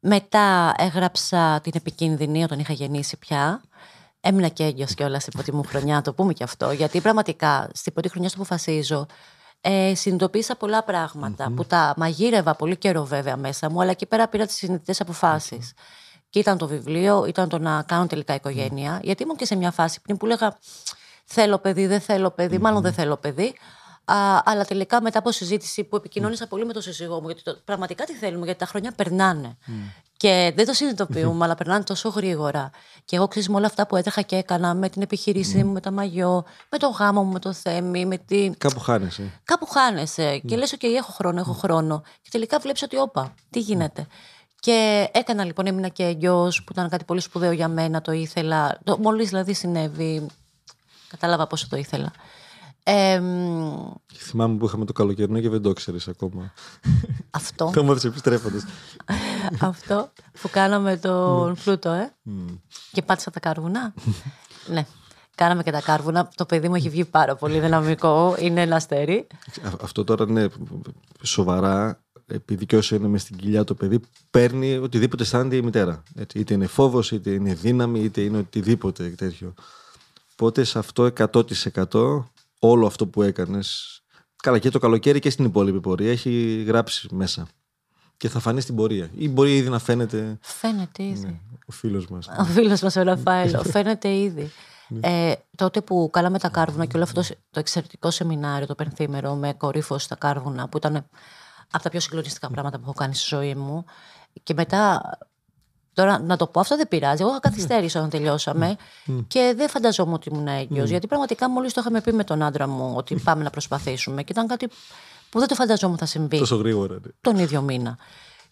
μετά 0.00 0.74
έγραψα 0.76 1.60
την 1.62 1.72
επικίνδυνη 1.74 2.42
όταν 2.42 2.58
είχα 2.58 2.72
γεννήσει 2.72 3.16
πια. 3.16 3.62
Έμεινα 4.20 4.48
και 4.48 4.64
έγκυος 4.64 4.94
κιόλας 4.94 5.22
στην 5.22 5.32
πρώτη 5.32 5.52
μου 5.52 5.62
χρονιά, 5.62 6.02
το 6.02 6.12
πούμε 6.12 6.32
και 6.32 6.44
αυτό. 6.44 6.72
Γιατί 6.72 7.00
πραγματικά 7.00 7.70
στην 7.72 7.92
πρώτη 7.92 8.08
χρονιά 8.08 8.28
στο 8.28 8.38
αποφασίζω 8.38 9.06
ε, 9.60 9.94
συνειδητοποίησα 9.94 10.56
πολλά 10.56 10.82
πράγματα 10.82 11.52
που 11.56 11.64
τα 11.64 11.94
μαγείρευα 11.96 12.54
πολύ 12.54 12.76
καιρό 12.76 13.04
βέβαια 13.04 13.36
μέσα 13.36 13.70
μου, 13.70 13.80
αλλά 13.80 13.90
εκεί 13.90 14.06
πέρα 14.06 14.28
πήρα 14.28 14.46
τις 14.46 14.56
συνειδητές 14.56 15.00
αποφάσεις. 15.00 15.72
Και 16.36 16.42
ήταν 16.42 16.58
το 16.58 16.66
βιβλίο, 16.66 17.24
ήταν 17.26 17.48
το 17.48 17.58
να 17.58 17.82
κάνω 17.82 18.06
τελικά 18.06 18.34
οικογένεια. 18.34 19.00
Γιατί 19.02 19.22
ήμουν 19.22 19.36
και 19.36 19.44
σε 19.44 19.56
μια 19.56 19.70
φάση 19.70 20.00
πριν 20.00 20.16
που 20.16 20.26
λέγα 20.26 20.58
θέλω 21.24 21.58
παιδί, 21.58 21.86
δεν 21.86 22.00
θέλω 22.00 22.30
παιδί, 22.30 22.58
μάλλον 22.58 22.82
δεν 22.82 22.92
θέλω 22.92 23.16
παιδί. 23.16 23.54
Α, 24.04 24.16
αλλά 24.44 24.64
τελικά 24.64 25.00
μετά 25.02 25.18
από 25.18 25.30
συζήτηση 25.30 25.84
που 25.84 25.96
επικοινώνησα 25.96 26.46
πολύ 26.46 26.66
με 26.66 26.72
τον 26.72 26.82
σύζυγό 26.82 27.20
μου, 27.20 27.26
γιατί 27.26 27.42
το, 27.42 27.58
πραγματικά 27.64 28.04
τι 28.04 28.12
θέλουμε, 28.12 28.44
γιατί 28.44 28.58
τα 28.58 28.66
χρόνια 28.66 28.92
περνάνε. 28.92 29.56
Και 30.16 30.52
δεν 30.56 30.66
το 30.66 30.72
συνειδητοποιούμε, 30.72 31.44
αλλά 31.44 31.54
περνάνε 31.54 31.84
τόσο 31.84 32.08
γρήγορα. 32.08 32.70
Και 33.04 33.16
εγώ 33.16 33.28
ξέρεις 33.28 33.48
με 33.48 33.56
όλα 33.56 33.66
αυτά 33.66 33.86
που 33.86 33.96
έτρεχα 33.96 34.22
και 34.22 34.36
έκανα, 34.36 34.74
με 34.74 34.88
την 34.88 35.02
επιχείρησή 35.02 35.64
μου, 35.64 35.72
με 35.72 35.80
τα 35.80 35.90
μαγιό, 35.90 36.44
με 36.70 36.78
το 36.78 36.88
γάμο 36.88 37.22
μου, 37.22 37.32
με 37.32 37.38
το 37.38 37.52
θέμη, 37.52 38.06
με 38.06 38.16
την. 38.16 38.58
Κάπου 38.58 38.80
χάνεσαι. 38.80 39.40
Κάπου 39.44 39.66
χάνεσαι 39.66 40.38
και 40.38 40.56
λες, 40.56 40.74
OK, 40.78 40.84
έχω 40.84 41.12
χρόνο, 41.12 41.40
έχω 41.40 41.52
χρόνο. 41.52 42.02
Και 42.22 42.28
τελικά 42.30 42.58
βλέπεις 42.58 42.82
ότι, 42.82 42.96
όπα, 42.96 43.34
τι 43.50 43.60
γίνεται. 43.60 44.06
Και 44.60 45.08
έκανα 45.12 45.44
λοιπόν, 45.44 45.66
έμεινα 45.66 45.88
και 45.88 46.02
έγκυο, 46.04 46.52
που 46.56 46.72
ήταν 46.72 46.88
κάτι 46.88 47.04
πολύ 47.04 47.20
σπουδαίο 47.20 47.52
για 47.52 47.68
μένα, 47.68 48.00
το 48.00 48.12
ήθελα. 48.12 48.78
Το, 48.84 48.98
μόλις 48.98 49.28
δηλαδή 49.28 49.54
συνέβη, 49.54 50.26
κατάλαβα 51.08 51.46
πόσο 51.46 51.66
το 51.68 51.76
ήθελα. 51.76 52.12
Ε, 52.88 53.20
μ, 53.20 53.90
Θυμάμαι 54.14 54.56
που 54.56 54.66
είχαμε 54.66 54.84
το 54.84 54.92
καλοκαιρινό 54.92 55.40
και 55.40 55.48
δεν 55.48 55.62
το 55.62 55.72
ξέρεις 55.72 56.08
ακόμα. 56.08 56.52
αυτό, 57.30 57.70
Το 57.74 57.80
έμαθε 57.80 58.08
επιστρέφοντας. 58.08 58.64
αυτό 59.60 60.12
που 60.40 60.48
κάναμε 60.50 60.96
τον 60.96 61.56
φλούτο, 61.56 61.90
ε. 61.90 62.14
Και 62.92 63.02
πάτησα 63.02 63.30
τα 63.30 63.40
κάρβουνα. 63.40 63.94
ναι. 64.66 64.86
Κάναμε 65.34 65.62
και 65.62 65.70
τα 65.70 65.80
κάρβουνα. 65.80 66.28
Το 66.34 66.46
παιδί 66.46 66.68
μου 66.68 66.74
έχει 66.74 66.88
βγει 66.88 67.04
πάρα 67.04 67.36
πολύ 67.36 67.58
δυναμικό. 67.60 68.34
Είναι 68.38 68.60
ένα 68.60 68.76
αστέρι. 68.76 69.26
Αυτό 69.80 70.04
τώρα 70.04 70.24
είναι 70.28 70.48
σοβαρά. 71.22 72.04
Επειδή 72.26 72.66
και 72.66 72.76
όσο 72.76 72.94
είναι 72.94 73.08
μες 73.08 73.22
στην 73.22 73.36
κοιλιά 73.36 73.64
το 73.64 73.74
παιδί, 73.74 74.00
παίρνει 74.30 74.76
οτιδήποτε 74.76 75.22
αισθάνεται 75.22 75.56
η 75.56 75.62
μητέρα. 75.62 76.02
Έτσι. 76.14 76.38
Είτε 76.38 76.54
είναι 76.54 76.66
φόβος, 76.66 77.10
είτε 77.10 77.30
είναι 77.30 77.54
δύναμη, 77.54 78.00
είτε 78.00 78.20
είναι 78.20 78.38
οτιδήποτε 78.38 79.08
τέτοιο. 79.08 79.54
Οπότε 80.32 80.64
σε 80.64 80.78
αυτό 80.78 81.10
100% 81.92 82.24
όλο 82.58 82.86
αυτό 82.86 83.06
που 83.06 83.22
έκανες. 83.22 84.00
Καλά, 84.42 84.58
και 84.58 84.70
το 84.70 84.78
καλοκαίρι 84.78 85.18
και 85.18 85.30
στην 85.30 85.44
υπόλοιπη 85.44 85.80
πορεία 85.80 86.10
έχει 86.10 86.62
γράψει 86.66 87.08
μέσα. 87.14 87.48
Και 88.16 88.28
θα 88.28 88.38
φανεί 88.38 88.60
στην 88.60 88.74
πορεία. 88.76 89.10
Ή 89.16 89.28
μπορεί 89.28 89.56
ήδη 89.56 89.68
να 89.68 89.78
φαίνεται 89.78 90.38
Φαίνεται 90.40 91.02
ήδη. 91.02 91.40
ο 91.66 91.72
φίλος 91.72 92.08
μας. 92.08 92.28
Ο 92.38 92.44
φίλος 92.44 92.80
μας 92.80 92.96
ο 92.96 93.02
Ραφάελο. 93.02 93.62
Φαίνεται 93.62 94.16
ήδη. 94.16 94.50
Ε, 95.00 95.32
τότε 95.56 95.80
που 95.80 96.08
κάναμε 96.12 96.38
τα 96.38 96.48
κάρβουνα 96.48 96.84
και 96.84 96.96
όλο 96.96 97.04
αυτό 97.04 97.22
το 97.50 97.60
εξαιρετικό 97.60 98.10
σεμινάριο, 98.10 98.66
το 98.66 98.74
πενθήμερο 98.74 99.34
με 99.34 99.52
κορύφωση 99.52 100.04
στα 100.04 100.14
κάρβουνα, 100.14 100.68
που 100.68 100.76
ήταν 100.76 101.06
από 101.70 101.82
τα 101.82 101.90
πιο 101.90 102.00
συγκλονιστικά 102.00 102.50
πράγματα 102.50 102.76
που 102.76 102.82
έχω 102.84 102.92
κάνει 102.92 103.14
στη 103.14 103.24
ζωή 103.28 103.54
μου. 103.54 103.84
Και 104.42 104.54
μετά, 104.54 105.02
τώρα 105.92 106.18
να 106.18 106.36
το 106.36 106.46
πω, 106.46 106.60
αυτό 106.60 106.76
δεν 106.76 106.88
πειράζει. 106.88 107.22
Εγώ 107.22 107.38
καθυστέρησα 107.38 107.98
όταν 107.98 108.10
τελειώσαμε 108.10 108.76
και 109.28 109.52
δεν 109.56 109.68
φανταζόμουν 109.68 110.14
ότι 110.14 110.28
ήμουν 110.28 110.46
έγκυος. 110.48 110.90
Γιατί 110.90 111.06
πραγματικά 111.06 111.50
μόλις 111.50 111.72
το 111.72 111.80
είχαμε 111.80 112.00
πει 112.00 112.12
με 112.12 112.24
τον 112.24 112.42
άντρα 112.42 112.66
μου 112.68 112.92
ότι 112.96 113.14
πάμε 113.14 113.42
να 113.42 113.50
προσπαθήσουμε. 113.50 114.22
Και 114.22 114.32
ήταν 114.32 114.46
κάτι 114.46 114.68
που 115.30 115.38
δεν 115.38 115.48
το 115.48 115.54
φανταζόμουν 115.54 115.98
θα 115.98 116.06
συμβεί 116.06 116.38
Τόσο 116.38 116.56
γρήγορα. 116.56 116.94
ναι. 116.94 117.10
τον 117.20 117.38
ίδιο 117.38 117.60
μήνα. 117.62 117.98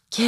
Και 0.09 0.25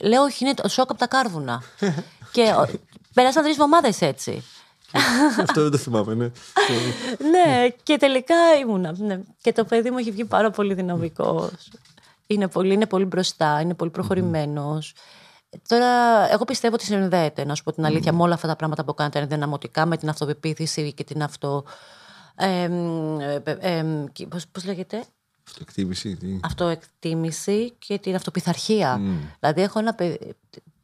λέω, 0.00 0.22
όχι, 0.22 0.44
είναι 0.44 0.54
το 0.54 0.68
σοκ 0.68 0.90
από 0.90 0.98
τα 0.98 1.06
κάρβουνα. 1.06 1.62
και 2.32 2.42
ο, 2.42 2.68
πέρασαν 3.14 3.42
τρεις 3.42 3.54
εβδομάδε 3.54 3.92
έτσι. 3.98 4.44
Αυτό 5.42 5.62
δεν 5.62 5.70
το 5.70 5.76
θυμάμαι, 5.76 6.14
ναι. 6.14 6.30
ναι, 7.30 7.68
και 7.82 7.96
τελικά 7.96 8.34
ήμουνα. 8.60 8.94
Ναι. 8.98 9.20
Και 9.40 9.52
το 9.52 9.64
παιδί 9.64 9.90
μου 9.90 9.98
έχει 9.98 10.10
βγει 10.10 10.24
πάρα 10.24 10.50
πολύ 10.50 10.74
δυναμικός. 10.74 11.70
Είναι 12.26 12.48
πολύ, 12.48 12.74
είναι 12.74 12.86
πολύ 12.86 13.04
μπροστά, 13.04 13.60
είναι 13.60 13.74
πολύ 13.74 13.90
προχωρημένος. 13.90 14.94
Τώρα, 15.68 15.86
εγώ 16.32 16.44
πιστεύω 16.44 16.74
ότι 16.74 16.84
συνδέεται, 16.84 17.44
να 17.44 17.54
σου 17.54 17.62
πω 17.62 17.72
την 17.72 17.84
αλήθεια, 17.84 18.12
με 18.12 18.22
όλα 18.22 18.34
αυτά 18.34 18.48
τα 18.48 18.56
πράγματα 18.56 18.84
που 18.84 18.94
κάνετε 18.94 19.18
ενδυναμωτικά, 19.18 19.86
με 19.86 19.96
την 19.96 20.08
αυτοπεποίθηση 20.08 20.92
και 20.92 21.04
την 21.04 21.22
αυτο. 21.22 21.64
εμ, 22.36 23.20
ε, 23.20 23.42
εμ, 23.60 24.04
και 24.12 24.26
πώς, 24.26 24.46
πώς 24.52 24.64
λέγεται, 24.64 25.04
Αυτοεκτίμηση. 25.46 26.16
τι; 26.16 26.38
αυτοεκτίμηση 26.42 27.72
και 27.78 27.98
την 27.98 28.14
αυτοπιθαρχία. 28.14 29.00
Δηλαδή, 29.40 29.62
έχω 29.62 29.78
ένα 29.78 29.94
παιδί. 29.94 30.34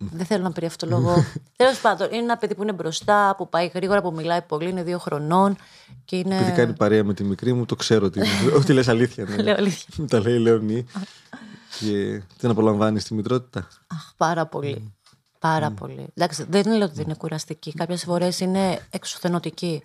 Δεν 0.02 0.26
θέλω 0.26 0.42
να 0.42 0.52
περιευτολογώ. 0.52 1.24
Τέλος 1.56 1.80
πάντων, 1.80 2.08
είναι 2.12 2.22
ένα 2.22 2.36
παιδί 2.36 2.54
που 2.54 2.62
είναι 2.62 2.72
μπροστά, 2.72 3.34
που 3.36 3.48
πάει 3.48 3.66
γρήγορα, 3.66 4.02
που 4.02 4.12
μιλάει 4.12 4.42
πολύ, 4.42 4.68
είναι 4.68 4.82
δύο 4.82 4.98
χρονών. 4.98 5.56
Και 6.04 6.16
είναι... 6.16 6.36
Επειδή 6.36 6.52
κάνει 6.52 6.72
παρέα 6.72 7.04
με 7.04 7.14
τη 7.14 7.24
μικρή 7.24 7.52
μου, 7.52 7.64
το 7.64 7.76
ξέρω 7.76 8.06
ότι, 8.06 8.20
ότι 8.58 8.72
λες 8.72 8.88
αλήθεια. 8.88 9.24
Ναι. 9.24 9.42
Λέω 9.42 9.54
αλήθεια. 9.54 9.94
Μου 9.96 10.04
τα 10.04 10.20
λέει 10.20 10.34
η 10.34 10.38
Λεωνή. 10.38 10.86
και 11.78 12.22
την 12.38 12.50
απολαμβάνεις 12.50 13.04
τη 13.04 13.14
μητρότητα. 13.14 13.68
Αχ, 13.86 14.12
πάρα 14.16 14.46
πολύ. 14.46 14.94
Πάρα 15.38 15.70
πολύ. 15.70 16.06
Εντάξει, 16.14 16.46
δεν 16.48 16.66
λέω 16.66 16.84
ότι 16.84 16.94
δεν 16.94 17.04
είναι 17.04 17.14
κουραστική. 17.14 17.72
Κάποιες 17.72 18.02
φορές 18.02 18.40
είναι 18.40 18.86
εξουθενωτική. 18.90 19.82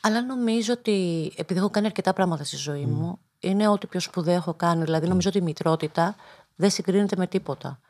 Αλλά 0.00 0.22
νομίζω 0.22 0.72
ότι 0.72 1.32
επειδή 1.36 1.58
έχω 1.58 1.70
κάνει 1.70 1.86
αρκετά 1.86 2.12
πράγματα 2.12 2.44
στη 2.44 2.56
ζωή 2.56 2.86
μου, 2.86 3.18
είναι 3.40 3.68
ό,τι 3.68 3.86
πιο 3.86 4.00
σπουδαίο 4.00 4.34
έχω 4.34 4.54
κάνει. 4.54 4.84
Δηλαδή, 4.84 5.08
νομίζω 5.08 5.28
ότι 5.28 5.38
η 5.38 5.40
μητρότητα 5.40 6.16
δεν 6.56 6.70
συγκρίνεται 6.70 7.16
με 7.18 7.26
τίποτα. 7.26 7.80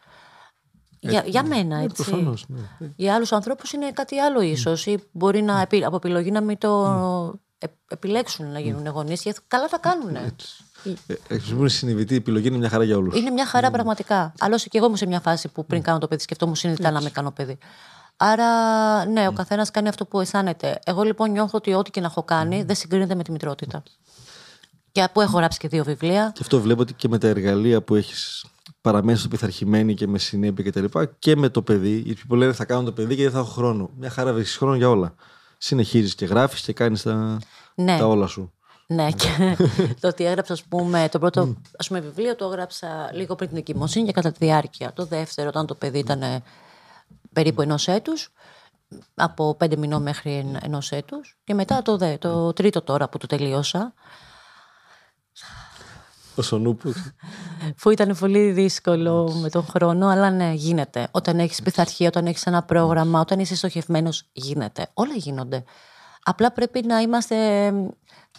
Για, 1.10 1.22
για 1.26 1.42
μένα, 1.42 1.76
έτσι. 1.78 2.02
προφανώς, 2.02 2.44
ναι. 2.48 2.60
Για 2.96 3.14
άλλους 3.14 3.32
ανθρώπους 3.32 3.72
είναι 3.72 3.90
κάτι 3.90 4.18
άλλο 4.18 4.40
ίσως. 4.40 4.86
Ή 4.86 4.98
μπορεί 5.12 5.42
να 5.42 5.60
επι- 5.60 5.84
από 5.84 5.96
επιλογή 5.96 6.30
να 6.30 6.40
μην 6.40 6.58
το 6.58 6.84
ε- 7.58 7.66
επιλέξουν 7.88 8.46
να 8.52 8.58
γίνουν 8.58 8.86
γονείς. 8.86 9.22
Και 9.22 9.34
καλά 9.48 9.66
τα 9.66 9.78
κάνουν. 9.78 10.14
Ε, 10.16 10.32
Εξυπηρετούν 11.28 11.68
συνειδητή 11.68 12.12
η 12.14 12.16
επιλογή 12.16 12.46
είναι 12.48 12.56
μια 12.58 12.68
χαρά 12.68 12.84
για 12.84 12.96
όλους. 12.96 13.18
Είναι 13.18 13.30
μια 13.30 13.46
χαρά 13.46 13.70
πραγματικά. 13.70 14.32
Άλλωστε 14.38 14.68
και 14.68 14.76
εγώ 14.76 14.86
ήμουν 14.86 14.98
σε 14.98 15.06
μια 15.06 15.20
φάση 15.20 15.48
που 15.48 15.66
πριν 15.66 15.82
κάνω 15.82 15.98
το 15.98 16.08
παιδί 16.08 16.22
σκεφτόμουν 16.22 16.54
συνειδητά 16.54 16.90
να 16.90 17.00
με 17.02 17.10
κάνω 17.10 17.30
παιδί. 17.30 17.58
Άρα, 18.16 18.46
ναι, 19.06 19.26
ο 19.28 19.32
καθένας 19.32 19.70
κάνει 19.70 19.88
αυτό 19.88 20.06
που 20.06 20.20
αισθάνεται. 20.20 20.78
Εγώ 20.84 21.02
λοιπόν 21.02 21.30
νιώθω 21.30 21.56
ότι 21.58 21.72
ό,τι 21.74 21.90
και 21.90 22.00
να 22.00 22.06
έχω 22.06 22.22
κάνει 22.22 22.62
δεν 22.62 22.76
συγκρίνεται 22.76 23.14
με 23.14 23.22
τη 23.22 23.30
μητρότητα. 23.32 23.82
Και 24.92 25.08
που 25.12 25.20
έχω 25.20 25.36
γράψει 25.36 25.58
και 25.58 25.68
δύο 25.68 25.84
βιβλία. 25.84 26.30
Και 26.34 26.40
αυτό 26.42 26.60
βλέπω 26.60 26.80
ότι 26.82 26.92
και 26.92 27.08
με 27.08 27.18
τα 27.18 27.26
εργαλεία 27.28 27.82
που 27.82 27.94
έχεις 27.94 28.44
παραμένεις 28.80 29.20
στο 29.20 29.28
πειθαρχημένη 29.28 29.94
και 29.94 30.06
με 30.06 30.18
συνέπεια 30.18 30.70
κτλ. 30.70 30.84
Και, 30.84 31.08
και 31.18 31.36
με 31.36 31.48
το 31.48 31.62
παιδί. 31.62 31.98
Γιατί 31.98 32.22
people 32.26 32.36
λένε 32.36 32.52
θα 32.52 32.64
κάνω 32.64 32.82
το 32.82 32.92
παιδί 32.92 33.16
και 33.16 33.22
δεν 33.22 33.32
θα 33.32 33.38
έχω 33.38 33.50
χρόνο. 33.50 33.90
Μια 33.98 34.10
χαρά 34.10 34.32
βρίσκει 34.32 34.58
χρόνο 34.58 34.76
για 34.76 34.90
όλα. 34.90 35.14
Συνεχίζεις 35.58 36.14
και 36.14 36.26
γράφεις 36.26 36.60
και 36.60 36.72
κάνεις 36.72 37.02
τα, 37.02 37.38
Ναι. 37.74 37.98
τα 37.98 38.06
όλα 38.06 38.26
σου. 38.26 38.50
Ναι, 38.86 39.10
και 39.10 39.56
το 40.00 40.08
ότι 40.08 40.24
έγραψα, 40.24 40.52
ας 40.52 40.62
πούμε, 40.62 41.08
το 41.10 41.18
πρώτο 41.18 41.56
ας 41.78 41.88
πούμε, 41.88 42.00
βιβλίο 42.00 42.36
το 42.36 42.44
έγραψα 42.44 43.10
λίγο 43.12 43.34
πριν 43.34 43.48
την 43.48 43.58
εγκυμοσύνη 43.58 44.06
και 44.06 44.12
κατά 44.12 44.32
τη 44.32 44.44
διάρκεια. 44.44 44.92
Το 44.92 45.04
δεύτερο, 45.04 45.48
όταν 45.48 45.66
το 45.66 45.74
παιδί 45.74 45.98
ήταν 45.98 46.22
ε, 46.22 46.42
περίπου 47.32 47.62
ενός 47.62 47.88
έτους, 47.88 48.32
από 49.14 49.54
πέντε 49.54 49.76
μηνών 49.76 50.02
μέχρι 50.02 50.58
ενός 50.62 50.92
έτους. 50.92 51.38
Και 51.44 51.54
μετά 51.54 51.82
το, 51.82 51.96
δε, 51.96 52.16
το 52.18 52.52
τρίτο 52.52 52.82
τώρα 52.82 53.08
που 53.08 53.18
το 53.18 53.26
τελείωσα, 53.26 53.94
Ο 56.36 56.42
Σονούπου. 56.42 56.92
που 57.80 57.90
ήταν 57.90 58.16
πολύ 58.18 58.50
δύσκολο 58.50 59.38
με 59.42 59.50
τον 59.50 59.66
χρόνο, 59.66 60.08
αλλά 60.08 60.30
ναι, 60.30 60.52
γίνεται. 60.52 61.08
Όταν 61.10 61.38
έχεις 61.38 61.62
πειθαρχία, 61.62 62.08
όταν 62.08 62.26
έχεις 62.26 62.46
ένα 62.46 62.62
πρόγραμμα, 62.62 63.20
όταν 63.20 63.38
είσαι 63.38 63.56
στοχευμένος, 63.56 64.28
γίνεται. 64.32 64.90
Όλα 64.94 65.14
γίνονται. 65.14 65.64
Απλά 66.22 66.52
πρέπει 66.52 66.82
να 66.86 66.98
είμαστε, 67.00 67.70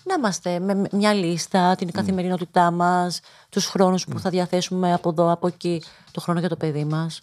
να 0.03 0.13
είμαστε 0.17 0.59
με 0.59 0.87
μια 0.91 1.13
λίστα, 1.13 1.75
την 1.75 1.91
καθημερινότητά 1.91 2.71
μας, 2.71 3.19
τους 3.49 3.65
χρόνους 3.65 4.05
που 4.05 4.19
θα 4.19 4.29
διαθέσουμε 4.29 4.93
από 4.93 5.09
εδώ, 5.09 5.31
από 5.31 5.47
εκεί, 5.47 5.83
το 6.11 6.21
χρόνο 6.21 6.39
για 6.39 6.49
το 6.49 6.55
παιδί 6.55 6.85
μας. 6.85 7.19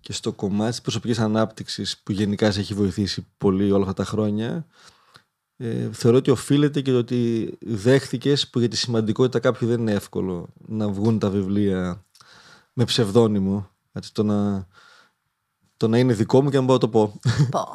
και 0.00 0.12
στο 0.12 0.32
κομμάτι 0.32 0.70
της 0.70 0.80
προσωπικής 0.80 1.18
ανάπτυξης 1.18 1.98
που 1.98 2.12
γενικά 2.12 2.50
σε 2.50 2.60
έχει 2.60 2.74
βοηθήσει 2.74 3.26
πολύ 3.38 3.72
όλα 3.72 3.82
αυτά 3.82 3.94
τα 3.94 4.04
χρόνια 4.04 4.66
ε, 5.56 5.88
θεωρώ 5.92 6.16
ότι 6.16 6.30
οφείλεται 6.30 6.80
και 6.80 6.90
το 6.90 6.98
ότι 6.98 7.52
δέχτηκες 7.60 8.48
που 8.48 8.58
για 8.58 8.68
τη 8.68 8.76
σημαντικότητα 8.76 9.38
κάποιου 9.38 9.68
δεν 9.68 9.80
είναι 9.80 9.92
εύκολο 9.92 10.48
να 10.66 10.88
βγουν 10.88 11.18
τα 11.18 11.30
βιβλία 11.30 12.04
με 12.72 12.84
ψευδόνυμο 12.84 13.70
έτσι, 13.92 14.14
το, 14.14 14.22
να, 14.22 14.66
το 15.76 15.88
να 15.88 15.98
είναι 15.98 16.12
δικό 16.12 16.42
μου 16.42 16.50
και 16.50 16.56
να 16.56 16.62
μπορώ 16.62 16.72
να 16.72 16.78
το 16.78 16.88
πω 16.88 17.20
Πω. 17.50 17.68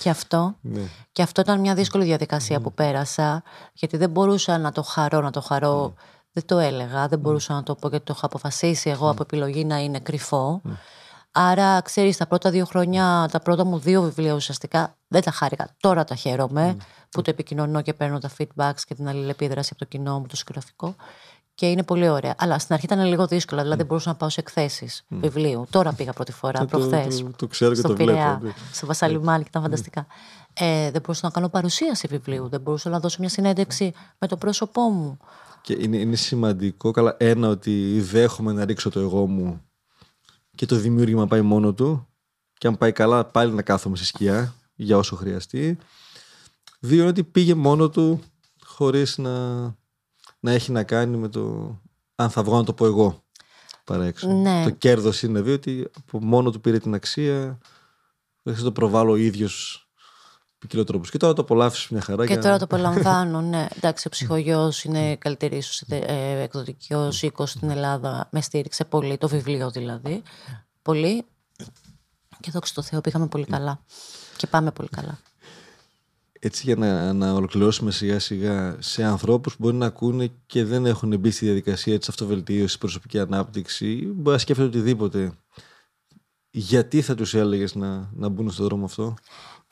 Και 0.00 0.10
αυτό. 0.10 0.54
ναι. 0.60 0.88
Και 1.12 1.22
αυτό 1.22 1.40
ήταν 1.40 1.60
μια 1.60 1.74
δύσκολη 1.74 2.04
διαδικασία 2.04 2.60
που 2.60 2.72
πέρασα, 2.72 3.42
γιατί 3.72 3.96
δεν 3.96 4.10
μπορούσα 4.10 4.58
να 4.58 4.72
το 4.72 4.82
χαρώ, 4.82 5.20
να 5.20 5.30
το 5.30 5.40
χαρώ. 5.40 5.94
Δεν 6.32 6.46
το 6.46 6.58
έλεγα, 6.58 7.08
δεν 7.08 7.18
μπορούσα 7.18 7.54
να 7.54 7.62
το 7.62 7.74
πω 7.74 7.88
γιατί 7.88 8.04
το 8.04 8.14
είχα 8.16 8.26
αποφασίσει 8.26 8.90
εγώ 8.90 9.10
από 9.10 9.22
επιλογή 9.22 9.64
να 9.64 9.78
είναι 9.78 10.00
κρυφό. 10.00 10.62
Άρα, 11.32 11.80
ξέρεις, 11.80 12.16
τα 12.16 12.26
πρώτα 12.26 12.50
δύο 12.50 12.64
χρόνια, 12.64 13.28
τα 13.30 13.40
πρώτα 13.40 13.64
μου 13.64 13.78
δύο 13.78 14.02
βιβλία 14.02 14.34
ουσιαστικά 14.34 14.96
δεν 15.08 15.22
τα 15.22 15.30
χάρηκα. 15.30 15.68
Τώρα 15.80 16.04
τα 16.04 16.14
χαίρομαι 16.14 16.76
που 17.10 17.22
το 17.22 17.30
επικοινωνώ 17.30 17.82
και 17.82 17.94
παίρνω 17.94 18.18
τα 18.18 18.30
feedbacks 18.38 18.80
και 18.86 18.94
την 18.94 19.08
αλληλεπίδραση 19.08 19.68
από 19.72 19.78
το 19.84 19.88
κοινό 19.96 20.18
μου, 20.20 20.26
το 20.26 20.36
συγγραφικό. 20.36 20.94
Και 21.54 21.70
είναι 21.70 21.82
πολύ 21.82 22.08
ωραία. 22.08 22.34
Αλλά 22.38 22.58
στην 22.58 22.74
αρχή 22.74 22.86
ήταν 22.86 23.04
λίγο 23.04 23.26
δύσκολο, 23.26 23.60
δηλαδή 23.60 23.78
δεν 23.78 23.86
μπορούσα 23.86 24.08
να 24.08 24.14
πάω 24.16 24.28
σε 24.28 24.40
εκθέσεις 24.40 25.04
βιβλίου. 25.08 25.66
Τώρα 25.70 25.92
πήγα 25.92 26.12
πρώτη 26.12 26.32
φορά, 26.32 26.58
Το- 26.58 26.66
το- 26.66 26.78
προχθές. 26.78 27.18
το- 27.20 27.30
το 27.36 27.46
ξέρω 27.46 27.72
και 27.72 27.78
στο 27.78 27.88
το 27.88 27.94
βλέπω, 27.94 28.12
Πειραιά, 28.12 28.38
ναι. 28.42 28.50
στο 28.72 28.86
Βασαλιμάνι 28.86 29.42
και 29.42 29.48
ήταν 29.48 29.62
φανταστικά. 29.62 30.06
Ε, 30.52 30.90
δεν 30.90 31.00
μπορούσα 31.00 31.20
να 31.26 31.30
κάνω 31.32 31.48
παρουσίαση 31.48 32.06
βιβλίου, 32.10 32.48
δεν 32.48 32.60
μπορούσα 32.60 32.90
να 32.90 33.00
δώσω 33.00 33.16
μια 33.20 33.28
συνέντευξη 33.28 33.92
με 34.18 34.26
το 34.26 34.36
πρόσωπό 34.36 34.82
μου. 34.82 35.18
Και 35.62 35.76
είναι, 35.80 35.96
είναι 35.96 36.16
σημαντικό, 36.16 36.90
καλά, 36.90 37.16
ένα 37.18 37.48
ότι 37.48 38.00
δέχομαι 38.00 38.52
να 38.52 38.64
ρίξω 38.64 38.90
το 38.90 39.00
εγώ 39.00 39.26
μου 39.26 39.60
και 40.60 40.66
το 40.66 40.76
δημιούργημα 40.76 41.26
πάει 41.26 41.40
μόνο 41.40 41.74
του 41.74 42.08
και 42.58 42.66
αν 42.66 42.78
πάει 42.78 42.92
καλά 42.92 43.24
πάλι 43.24 43.52
να 43.52 43.62
κάθομαι 43.62 43.96
σε 43.96 44.04
σκιά 44.04 44.54
για 44.74 44.96
όσο 44.96 45.16
χρειαστεί. 45.16 45.78
Δύο 46.80 47.00
είναι 47.00 47.08
ότι 47.08 47.24
πήγε 47.24 47.54
μόνο 47.54 47.88
του 47.88 48.20
χωρίς 48.64 49.18
να, 49.18 49.60
να 50.40 50.52
έχει 50.52 50.72
να 50.72 50.82
κάνει 50.82 51.16
με 51.16 51.28
το 51.28 51.76
αν 52.14 52.30
θα 52.30 52.42
βγω 52.42 52.56
να 52.56 52.64
το 52.64 52.72
πω 52.72 52.86
εγώ 52.86 53.24
παρά 53.84 54.04
έξω. 54.04 54.28
Ναι. 54.28 54.64
Το 54.64 54.70
κέρδος 54.70 55.22
είναι 55.22 55.32
δηλαδή 55.32 55.52
ότι 55.52 55.90
από 55.96 56.24
μόνο 56.24 56.50
του 56.50 56.60
πήρε 56.60 56.78
την 56.78 56.94
αξία 56.94 57.58
δεν 58.42 58.56
θα 58.56 58.62
το 58.62 58.72
προβάλλω 58.72 59.10
ο 59.10 59.16
ίδιος 59.16 59.88
ποικιλό 60.60 60.84
τρόπος. 60.84 61.10
Και 61.10 61.18
τώρα 61.18 61.32
το 61.32 61.42
απολαύσεις 61.42 61.88
μια 61.88 62.00
χαρά. 62.00 62.26
Και 62.26 62.32
για- 62.32 62.42
τώρα 62.42 62.58
το 62.58 62.64
απολαμβάνω, 62.64 63.40
ναι. 63.50 63.66
Εντάξει, 63.76 64.06
ο 64.06 64.10
ψυχογειό 64.10 64.72
είναι 64.82 65.16
καλύτερη 65.16 65.56
ίσως 65.56 65.82
ε, 65.88 66.40
εκδοτικός 66.42 67.22
οίκος 67.22 67.50
στην 67.50 67.70
Ελλάδα. 67.70 68.28
Με 68.32 68.40
στήριξε 68.40 68.84
πολύ, 68.84 69.18
το 69.18 69.28
βιβλίο 69.28 69.70
δηλαδή. 69.70 70.22
Πολύ. 70.82 71.24
Και 72.40 72.50
δόξα 72.50 72.74
τω 72.74 72.82
Θεώ, 72.82 73.00
πήγαμε 73.00 73.26
πολύ 73.26 73.44
καλά. 73.44 73.80
Και 74.36 74.46
πάμε 74.46 74.70
πολύ 74.72 74.88
καλά. 74.88 75.18
έτσι 76.40 76.62
για 76.64 76.76
να, 76.76 77.12
να 77.12 77.32
ολοκληρώσουμε 77.32 77.90
σιγά 77.90 78.18
σιγά 78.18 78.76
σε 78.78 79.02
ανθρώπους 79.04 79.52
που 79.56 79.58
μπορεί 79.62 79.76
να 79.76 79.86
ακούνε 79.86 80.30
και 80.46 80.64
δεν 80.64 80.86
έχουν 80.86 81.18
μπει 81.18 81.30
στη 81.30 81.44
διαδικασία 81.44 81.98
της 81.98 82.08
αυτοβελτίωσης, 82.08 82.78
προσωπική 82.78 83.18
ανάπτυξη, 83.18 83.94
μπορεί 84.14 84.32
να 84.36 84.38
σκέφτονται 84.38 84.68
οτιδήποτε. 84.78 85.32
Γιατί 86.50 87.02
θα 87.02 87.14
τους 87.14 87.34
έλεγες 87.34 87.74
να, 87.74 88.10
να 88.14 88.28
μπουν 88.28 88.50
στον 88.50 88.64
δρόμο 88.66 88.84
αυτό; 88.84 89.14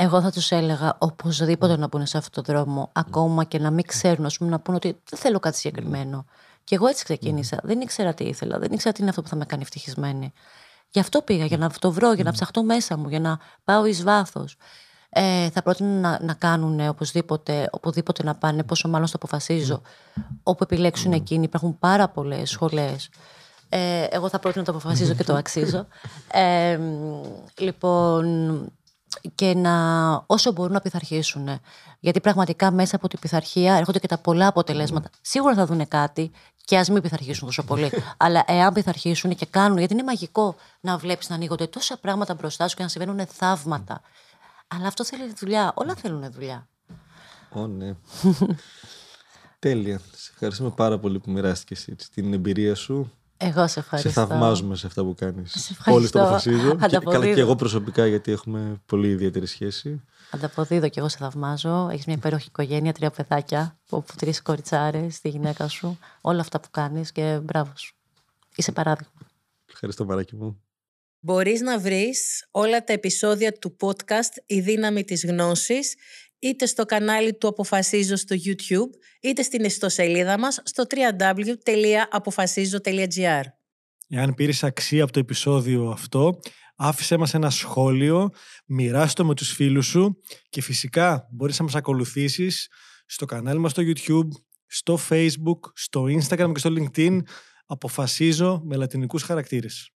Εγώ 0.00 0.22
θα 0.22 0.30
τους 0.30 0.50
έλεγα 0.50 0.96
οπωσδήποτε 0.98 1.76
να 1.76 1.86
μπουν 1.86 2.06
σε 2.06 2.18
αυτόν 2.18 2.44
τον 2.44 2.54
δρόμο, 2.54 2.90
ακόμα 2.92 3.44
και 3.44 3.58
να 3.58 3.70
μην 3.70 3.86
ξέρουν, 3.86 4.24
ας 4.24 4.38
πούμε, 4.38 4.50
να 4.50 4.60
πούνε 4.60 4.76
ότι 4.76 5.00
δεν 5.10 5.18
θέλω 5.18 5.38
κάτι 5.38 5.56
συγκεκριμένο. 5.56 6.24
Και 6.64 6.74
εγώ 6.74 6.86
έτσι 6.86 7.04
ξεκίνησα. 7.04 7.60
Δεν 7.62 7.80
ήξερα 7.80 8.14
τι 8.14 8.24
ήθελα, 8.24 8.58
δεν 8.58 8.72
ήξερα 8.72 8.94
τι 8.94 9.00
είναι 9.00 9.10
αυτό 9.10 9.22
που 9.22 9.28
θα 9.28 9.36
με 9.36 9.44
κάνει 9.44 9.62
ευτυχισμένη. 9.62 10.32
Γι' 10.90 11.00
αυτό 11.00 11.22
πήγα, 11.22 11.44
για 11.44 11.56
να 11.56 11.70
το 11.70 11.92
βρω, 11.92 12.12
για 12.12 12.24
να 12.24 12.32
ψαχτώ 12.32 12.62
μέσα 12.62 12.96
μου, 12.96 13.08
για 13.08 13.20
να 13.20 13.38
πάω 13.64 13.86
εις 13.86 14.02
βάθος. 14.02 14.56
Ε, 15.08 15.50
θα 15.50 15.62
πρότεινα 15.62 16.00
να, 16.00 16.18
να 16.22 16.34
κάνουν 16.34 16.88
οπωσδήποτε, 16.88 17.68
οπουδήποτε 17.72 18.22
να 18.22 18.34
πάνε, 18.34 18.62
πόσο 18.62 18.88
μάλλον 18.88 19.06
στο 19.06 19.16
αποφασίζω. 19.16 19.82
Όπου 20.42 20.62
επιλέξουν 20.62 21.12
εκείνοι, 21.12 21.44
υπάρχουν 21.44 21.78
πάρα 21.78 22.08
πολλές 22.08 22.50
σχολές. 22.50 23.08
Ε, 23.68 24.04
εγώ 24.10 24.28
θα 24.28 24.38
πρότεινα 24.38 24.64
να 24.66 24.72
το 24.72 24.78
αποφασίζω 24.78 25.14
και 25.14 25.24
το 25.24 25.34
αξίζω. 25.34 25.86
Ε, 26.32 26.78
λοιπόν, 27.58 28.62
και 29.34 29.54
να 29.54 29.74
όσο 30.26 30.52
μπορούν 30.52 30.72
να 30.72 30.80
πειθαρχήσουν. 30.80 31.60
Γιατί 32.00 32.20
πραγματικά 32.20 32.70
μέσα 32.70 32.96
από 32.96 33.08
την 33.08 33.18
πειθαρχία 33.18 33.74
έρχονται 33.74 33.98
και 33.98 34.06
τα 34.06 34.18
πολλά 34.18 34.46
αποτελέσματα. 34.46 35.10
Σίγουρα 35.20 35.54
θα 35.54 35.66
δουν 35.66 35.88
κάτι 35.88 36.30
και 36.64 36.78
ας 36.78 36.88
μην 36.88 37.02
πειθαρχήσουν 37.02 37.46
τόσο 37.46 37.62
πολύ. 37.62 37.90
Αλλά 38.16 38.44
εάν 38.46 38.72
πειθαρχήσουν 38.72 39.34
και 39.34 39.46
κάνουν, 39.46 39.78
γιατί 39.78 39.92
είναι 39.92 40.02
μαγικό 40.02 40.56
να 40.80 40.96
βλέπεις 40.98 41.28
να 41.28 41.34
ανοίγονται 41.34 41.66
τόσα 41.66 41.96
πράγματα 41.96 42.34
μπροστά 42.34 42.68
σου 42.68 42.76
και 42.76 42.82
να 42.82 42.88
συμβαίνουν 42.88 43.26
θαύματα. 43.26 44.00
Αλλά 44.68 44.86
αυτό 44.86 45.04
θέλει 45.04 45.32
δουλειά. 45.36 45.72
Όλα 45.74 45.94
θέλουν 45.94 46.32
δουλειά. 46.32 46.68
Ω, 47.52 47.66
ναι. 47.66 47.94
Τέλεια. 49.58 49.98
Σε 49.98 50.30
ευχαριστούμε 50.32 50.70
πάρα 50.70 50.98
πολύ 50.98 51.18
που 51.18 51.30
μοιράστηκες 51.30 51.88
την 52.14 52.32
εμπειρία 52.32 52.74
σου. 52.74 53.12
Εγώ 53.40 53.68
σε 53.68 53.78
ευχαριστώ. 53.78 54.10
Σε 54.10 54.26
θαυμάζουμε 54.26 54.76
σε 54.76 54.86
αυτά 54.86 55.02
που 55.04 55.14
κάνεις. 55.14 55.52
Σε 55.52 55.76
Όλοι 55.90 56.08
το 56.10 56.18
ευχαριστώ. 56.18 56.20
αποφασίζω. 56.20 56.70
Και, 56.76 56.84
Ανταποδίδω. 56.84 57.10
καλά 57.20 57.34
και 57.34 57.40
εγώ 57.40 57.56
προσωπικά, 57.56 58.06
γιατί 58.06 58.32
έχουμε 58.32 58.82
πολύ 58.86 59.08
ιδιαίτερη 59.08 59.46
σχέση. 59.46 60.02
Ανταποδίδω 60.30 60.88
και 60.88 60.98
εγώ 61.00 61.08
σε 61.08 61.16
θαυμάζω. 61.20 61.88
Έχεις 61.92 62.06
μια 62.06 62.16
υπέροχη 62.16 62.46
οικογένεια, 62.48 62.92
τρία 62.92 63.10
παιδάκια, 63.10 63.78
από 63.90 64.04
τρεις 64.16 64.42
κοριτσάρες, 64.42 65.20
τη 65.20 65.28
γυναίκα 65.28 65.68
σου. 65.68 65.98
Όλα 66.20 66.40
αυτά 66.40 66.60
που 66.60 66.68
κάνεις 66.70 67.12
και 67.12 67.40
μπράβο 67.42 67.72
σου. 67.76 67.94
Είσαι 68.56 68.72
παράδειγμα. 68.72 69.12
Ευχαριστώ, 69.70 70.04
Μαράκι 70.04 70.36
μου. 70.36 70.62
Μπορείς 71.20 71.60
να 71.60 71.78
βρεις 71.78 72.48
όλα 72.50 72.84
τα 72.84 72.92
επεισόδια 72.92 73.52
του 73.52 73.76
podcast 73.80 74.42
«Η 74.46 74.60
δύναμη 74.60 75.04
της 75.04 75.24
γνώσης» 75.24 75.94
είτε 76.38 76.66
στο 76.66 76.84
κανάλι 76.84 77.34
του 77.34 77.48
Αποφασίζω 77.48 78.16
στο 78.16 78.36
YouTube, 78.44 78.90
είτε 79.20 79.42
στην 79.42 79.64
ιστοσελίδα 79.64 80.38
μας 80.38 80.60
στο 80.64 80.84
www.apofasizo.gr. 80.90 83.42
Εάν 84.08 84.34
πήρες 84.34 84.64
αξία 84.64 85.02
από 85.02 85.12
το 85.12 85.18
επεισόδιο 85.18 85.88
αυτό, 85.88 86.38
άφησέ 86.76 87.16
μας 87.16 87.34
ένα 87.34 87.50
σχόλιο, 87.50 88.30
μοιράστο 88.66 89.24
με 89.24 89.34
τους 89.34 89.52
φίλους 89.52 89.86
σου 89.86 90.20
και 90.48 90.62
φυσικά 90.62 91.28
μπορείς 91.32 91.58
να 91.58 91.64
μας 91.64 91.74
ακολουθήσεις 91.74 92.68
στο 93.06 93.26
κανάλι 93.26 93.58
μας 93.58 93.70
στο 93.70 93.82
YouTube, 93.86 94.28
στο 94.66 94.98
Facebook, 95.08 95.58
στο 95.74 96.02
Instagram 96.02 96.50
και 96.52 96.58
στο 96.58 96.74
LinkedIn. 96.76 97.18
Αποφασίζω 97.66 98.60
με 98.64 98.76
λατινικούς 98.76 99.22
χαρακτήρες. 99.22 99.92